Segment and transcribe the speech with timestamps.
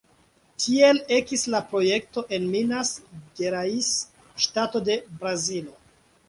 [0.63, 2.95] Tiel ekis la projekto en Minas
[3.41, 3.91] Gerais,
[4.47, 5.79] ŝtato de Brazilo.